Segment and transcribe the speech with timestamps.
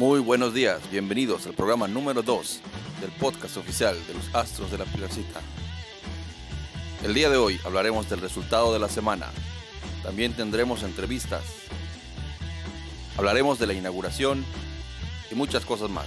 [0.00, 2.62] Muy buenos días, bienvenidos al programa número 2
[3.02, 5.42] del podcast oficial de los Astros de la Pilarcita.
[7.04, 9.26] El día de hoy hablaremos del resultado de la semana.
[10.02, 11.42] También tendremos entrevistas.
[13.18, 14.42] Hablaremos de la inauguración
[15.30, 16.06] y muchas cosas más.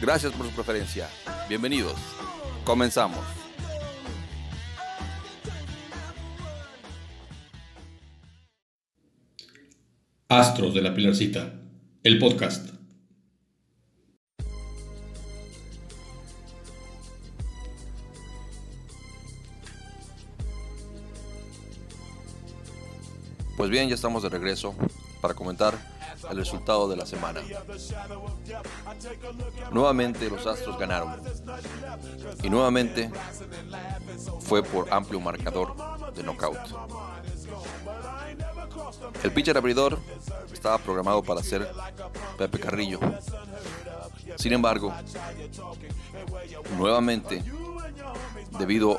[0.00, 1.08] Gracias por su preferencia.
[1.48, 1.96] Bienvenidos.
[2.64, 3.24] Comenzamos.
[10.28, 11.65] Astros de la Pilarcita,
[12.06, 12.70] el podcast.
[23.56, 24.76] Pues bien, ya estamos de regreso
[25.20, 25.74] para comentar
[26.30, 27.40] el resultado de la semana.
[29.72, 31.20] Nuevamente los Astros ganaron.
[32.44, 33.10] Y nuevamente
[34.42, 35.74] fue por amplio marcador
[36.14, 36.56] de knockout.
[39.22, 39.98] El pitcher abridor
[40.52, 41.68] estaba programado para ser
[42.36, 43.00] Pepe Carrillo.
[44.36, 44.92] Sin embargo,
[46.76, 47.42] nuevamente,
[48.58, 48.98] debido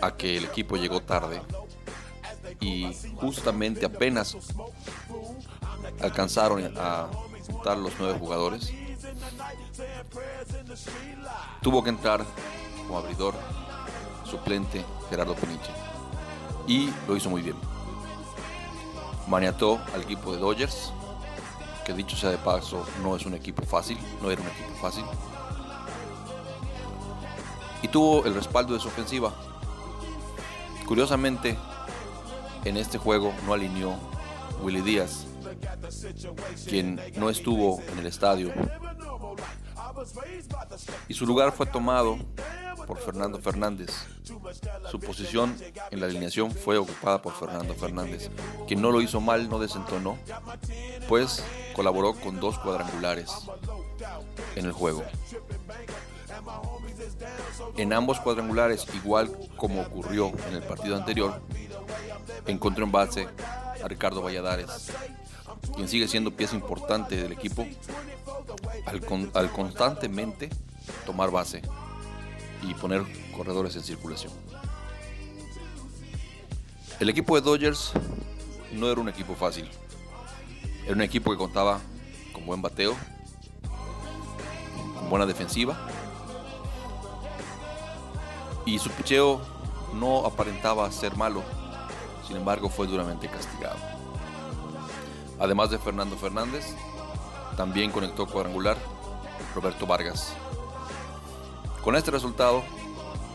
[0.00, 1.42] a que el equipo llegó tarde
[2.60, 4.36] y justamente apenas
[6.00, 7.08] alcanzaron a
[7.46, 8.72] juntar los nueve jugadores,
[11.62, 12.24] tuvo que entrar
[12.86, 13.34] como abridor
[14.24, 15.70] suplente Gerardo Peniche
[16.66, 17.56] y lo hizo muy bien
[19.28, 20.92] maniató al equipo de Dodgers,
[21.84, 25.04] que dicho sea de paso, no es un equipo fácil, no era un equipo fácil.
[27.82, 29.32] Y tuvo el respaldo de su ofensiva.
[30.86, 31.56] Curiosamente,
[32.64, 33.94] en este juego no alineó
[34.62, 35.26] Willy Díaz,
[36.66, 38.52] quien no estuvo en el estadio.
[41.08, 42.18] Y su lugar fue tomado
[42.88, 43.90] por Fernando Fernández.
[44.90, 45.54] Su posición
[45.90, 48.30] en la alineación fue ocupada por Fernando Fernández,
[48.66, 50.18] quien no lo hizo mal, no desentonó,
[51.06, 51.44] pues
[51.76, 53.30] colaboró con dos cuadrangulares
[54.56, 55.04] en el juego.
[57.76, 61.42] En ambos cuadrangulares, igual como ocurrió en el partido anterior,
[62.46, 63.28] encontró en base
[63.84, 64.90] a Ricardo Valladares,
[65.76, 67.66] quien sigue siendo pieza importante del equipo
[69.34, 70.48] al constantemente
[71.04, 71.60] tomar base
[72.62, 73.04] y poner
[73.36, 74.32] corredores en circulación.
[77.00, 77.92] El equipo de Dodgers
[78.72, 79.70] no era un equipo fácil.
[80.84, 81.80] Era un equipo que contaba
[82.32, 82.96] con buen bateo,
[84.96, 85.78] con buena defensiva.
[88.66, 89.40] Y su picheo
[89.94, 91.42] no aparentaba ser malo,
[92.26, 93.78] sin embargo fue duramente castigado.
[95.38, 96.74] Además de Fernando Fernández,
[97.56, 98.76] también conectó cuadrangular
[99.54, 100.34] Roberto Vargas,
[101.88, 102.62] con este resultado,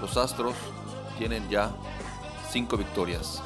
[0.00, 0.56] los Astros
[1.18, 1.70] tienen ya
[2.50, 3.42] cinco victorias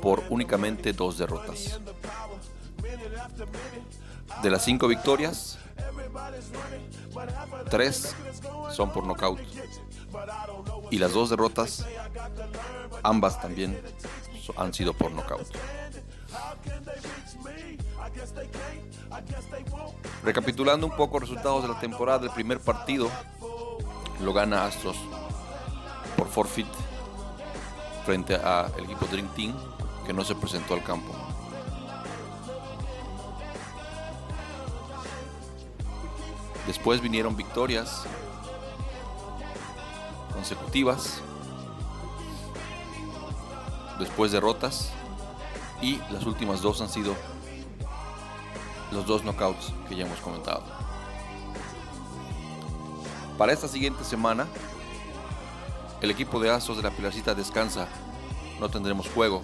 [0.00, 1.78] por únicamente dos derrotas.
[4.42, 5.56] De las cinco victorias,
[7.70, 8.16] tres
[8.72, 9.38] son por nocaut.
[10.90, 11.86] Y las dos derrotas,
[13.04, 13.80] ambas también
[14.56, 15.46] han sido por nocaut.
[20.24, 23.08] Recapitulando un poco resultados de la temporada, el primer partido
[24.22, 24.96] lo gana Astros
[26.16, 26.66] por forfeit
[28.04, 29.54] frente al equipo Dream Team
[30.06, 31.12] que no se presentó al campo.
[36.66, 38.04] Después vinieron victorias
[40.32, 41.20] consecutivas,
[43.98, 44.92] después derrotas
[45.80, 47.14] y las últimas dos han sido
[48.92, 50.81] los dos knockouts que ya hemos comentado.
[53.38, 54.46] Para esta siguiente semana,
[56.00, 57.88] el equipo de Astros de la Pilarcita descansa.
[58.60, 59.42] No tendremos juego.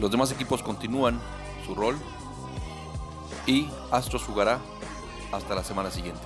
[0.00, 1.20] Los demás equipos continúan
[1.66, 1.98] su rol
[3.46, 4.60] y Astros jugará
[5.32, 6.20] hasta la semana siguiente.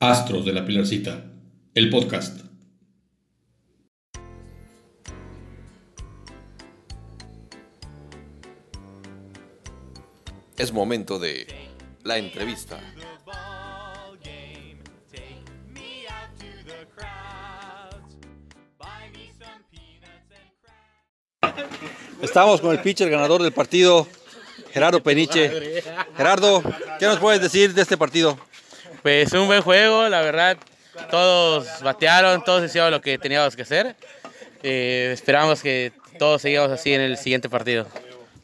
[0.00, 1.33] Astros de la Pilarcita
[1.74, 2.38] el podcast.
[10.56, 11.46] Es momento de
[12.04, 12.78] la entrevista.
[22.22, 24.06] Estamos con el pitcher ganador del partido,
[24.72, 25.82] Gerardo Peniche.
[26.16, 26.62] Gerardo,
[27.00, 28.38] ¿qué nos puedes decir de este partido?
[29.02, 30.56] Pues un buen juego, la verdad
[31.10, 33.96] todos batearon, todos hicieron lo que teníamos que hacer.
[34.62, 37.86] Eh, esperamos que todos sigamos así en el siguiente partido.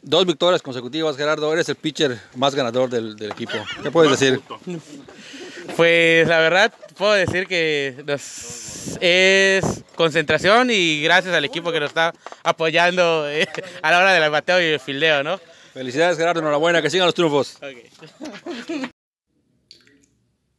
[0.02, 1.52] Dos victorias consecutivas, Gerardo.
[1.52, 3.52] Eres el pitcher más ganador del, del equipo.
[3.82, 4.40] ¿Qué puedes decir?
[5.76, 11.90] Pues la verdad, puedo decir que nos- es concentración y gracias al equipo que nos
[11.90, 13.46] está apoyando eh,
[13.82, 15.38] a la hora del bateo y el fildeo, ¿no?
[15.74, 16.40] Felicidades, Gerardo.
[16.40, 16.80] Enhorabuena.
[16.82, 17.58] Que sigan los triunfos.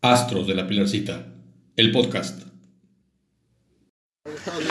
[0.01, 1.25] Astros de la Pilarcita,
[1.75, 2.41] el podcast.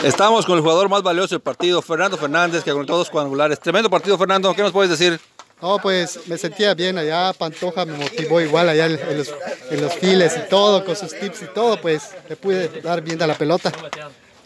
[0.03, 3.59] Estamos con el jugador más valioso del partido, Fernando Fernández, que conectó dos cuadrangulares.
[3.59, 4.53] Tremendo partido, Fernando.
[4.53, 5.19] ¿Qué nos puedes decir?
[5.61, 9.33] No, pues me sentía bien allá, Pantoja me motivó igual allá en, en los,
[9.69, 13.21] en los files y todo, con sus tips y todo, pues le pude dar bien
[13.21, 13.71] a la pelota.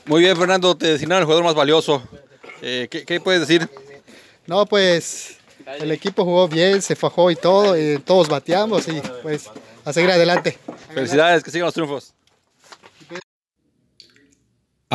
[0.05, 0.75] Muy bien, Fernando.
[0.75, 2.03] Te designaron el jugador más valioso.
[2.61, 3.69] Eh, ¿qué, qué puedes decir?
[4.47, 9.49] No, pues el equipo jugó bien, se fajó y todo, y todos bateamos y pues
[9.85, 10.57] a seguir adelante.
[10.93, 11.43] Felicidades.
[11.43, 12.14] Que sigan los triunfos.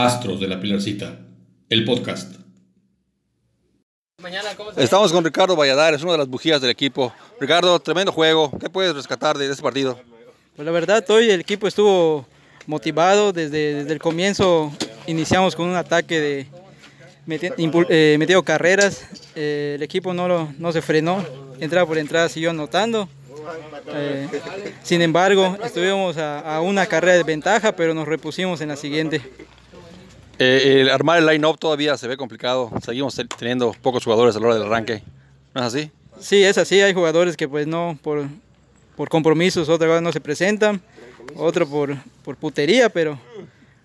[0.04, 1.18] Astros de la Pilarcita,
[1.68, 2.36] el podcast.
[4.76, 7.12] Estamos con Ricardo Valladares, una de las bujías del equipo.
[7.38, 8.50] Ricardo, tremendo juego.
[8.58, 9.98] ¿Qué puedes rescatar de este partido?
[10.56, 12.26] Pues la verdad, hoy el equipo estuvo
[12.66, 14.72] motivado desde, desde el comienzo.
[15.06, 16.46] Iniciamos con un ataque de
[17.26, 17.52] meti-
[17.90, 19.06] eh, metiendo carreras.
[19.34, 21.22] Eh, el equipo no, lo- no se frenó.
[21.60, 23.06] Entrada por entrada siguió anotando.
[23.94, 24.28] Eh,
[24.82, 29.20] sin embargo, estuvimos a, a una carrera de ventaja, pero nos repusimos en la siguiente.
[30.42, 32.70] Eh, el armar el line-up todavía se ve complicado.
[32.82, 35.02] Seguimos te- teniendo pocos jugadores a la hora del arranque.
[35.54, 35.90] ¿No es así?
[36.18, 36.80] Sí, es así.
[36.80, 38.24] Hay jugadores que pues no, por,
[38.96, 40.80] por compromisos, otra vez no se presentan.
[41.36, 41.94] Otro por,
[42.24, 43.18] por putería, pero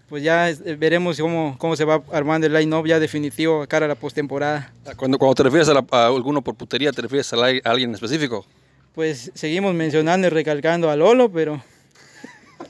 [0.08, 3.90] pues ya eh, veremos cómo, cómo se va armando el line-up ya definitivo cara a
[3.90, 4.72] la postemporada.
[4.96, 7.70] Cuando, cuando te refieres a, la- a alguno por putería, ¿te refieres a, la- a
[7.72, 8.46] alguien en específico?
[8.94, 11.62] Pues seguimos mencionando y recalcando a Lolo, pero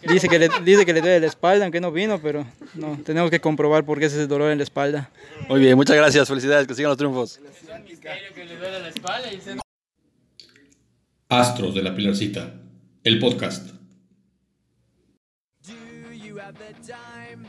[0.07, 3.29] dice que le, dice que le duele la espalda, aunque no vino, pero no, tenemos
[3.31, 5.09] que comprobar por qué es ese dolor en la espalda.
[5.49, 6.27] Muy bien, muchas gracias.
[6.27, 6.67] Felicidades.
[6.67, 7.39] Que sigan los triunfos.
[11.29, 12.53] Astros de la Pilarcita,
[13.03, 13.71] el podcast.
[15.65, 17.47] Do you have the time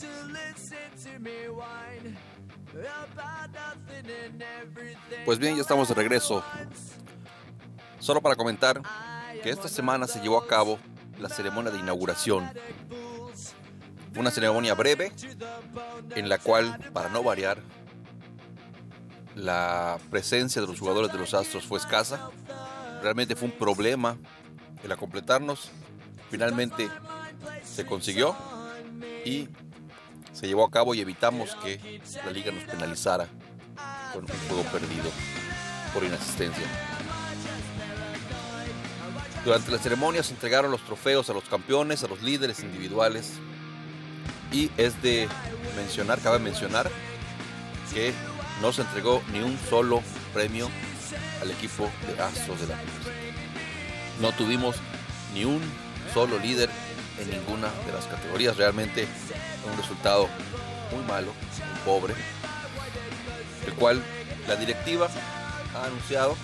[0.00, 2.16] to listen to me whine
[2.72, 5.24] about nothing and everything?
[5.24, 6.42] Pues bien, ya estamos de regreso.
[7.98, 8.80] Solo para comentar
[9.42, 10.78] que esta semana se llevó a cabo
[11.18, 12.50] la ceremonia de inauguración.
[14.16, 15.12] Una ceremonia breve
[16.14, 17.62] en la cual, para no variar,
[19.34, 22.30] la presencia de los jugadores de los Astros fue escasa.
[23.02, 24.18] Realmente fue un problema
[24.82, 25.70] el completarnos.
[26.30, 26.88] Finalmente
[27.64, 28.36] se consiguió
[29.24, 29.48] y
[30.32, 33.28] se llevó a cabo y evitamos que la liga nos penalizara
[34.12, 35.10] con un juego perdido
[35.94, 36.66] por inasistencia.
[39.44, 43.32] Durante la ceremonia se entregaron los trofeos a los campeones, a los líderes individuales
[44.52, 45.28] y es de
[45.76, 46.88] mencionar, cabe mencionar
[47.92, 48.12] que
[48.60, 50.00] no se entregó ni un solo
[50.32, 50.70] premio
[51.40, 53.14] al equipo de Astros de la Universidad.
[54.20, 54.76] No tuvimos
[55.34, 55.60] ni un
[56.14, 56.70] solo líder
[57.18, 58.56] en ninguna de las categorías.
[58.56, 59.08] Realmente
[59.70, 60.28] un resultado
[60.92, 62.14] muy malo, muy pobre,
[63.66, 64.02] el cual
[64.46, 65.08] la directiva
[65.74, 66.36] ha anunciado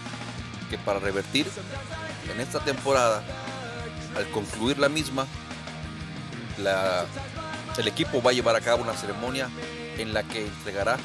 [0.71, 1.47] que para revertir
[2.33, 3.23] en esta temporada,
[4.17, 5.27] al concluir la misma,
[7.79, 9.49] el equipo va a llevar a cabo una ceremonia
[9.97, 10.97] en la que entregará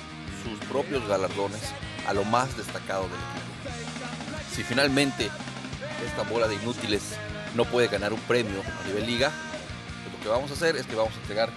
[0.44, 1.62] sus propios galardones
[2.08, 4.56] a lo más destacado del equipo.
[4.56, 5.30] Si finalmente
[6.06, 7.02] esta bola de inútiles
[7.56, 9.32] no puede ganar un premio a nivel liga,
[10.04, 11.50] pues lo que vamos a hacer es que vamos a entregar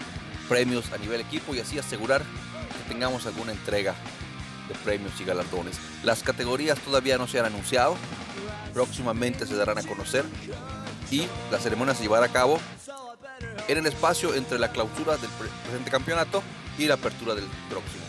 [0.48, 3.94] premios a nivel equipo y así asegurar que tengamos alguna entrega
[4.68, 5.78] de premios y galardones.
[6.02, 7.96] Las categorías todavía no se han anunciado,
[8.76, 10.22] próximamente se darán a conocer
[11.10, 12.60] y la ceremonia se llevará a cabo
[13.68, 16.42] en el espacio entre la clausura del pre- presente campeonato
[16.76, 18.04] y la apertura del próximo.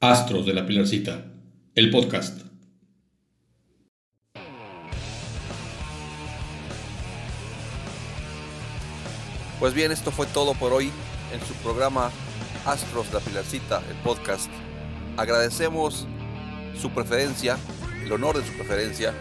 [0.00, 1.24] Astros de la Pilarcita,
[1.74, 2.45] el podcast.
[9.58, 10.92] Pues bien, esto fue todo por hoy
[11.32, 12.10] en su programa
[12.66, 14.50] Astros La Pilarcita, el podcast.
[15.16, 16.06] Agradecemos
[16.78, 17.56] su preferencia,
[18.04, 19.14] el honor de su preferencia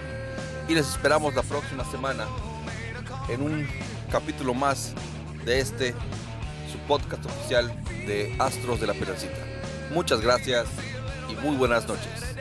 [0.68, 2.26] y les esperamos la próxima semana
[3.30, 3.66] en un
[4.12, 4.94] capítulo más
[5.46, 5.94] de este,
[6.70, 7.74] su podcast oficial
[8.06, 9.40] de Astros de la Pilarcita.
[9.94, 10.68] Muchas gracias
[11.30, 12.35] y muy buenas noches.